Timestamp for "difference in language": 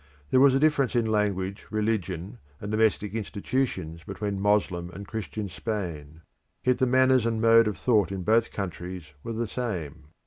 0.59-1.67